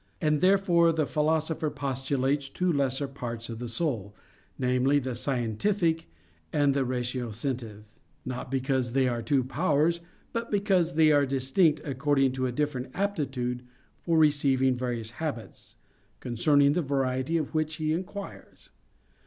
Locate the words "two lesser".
2.49-3.07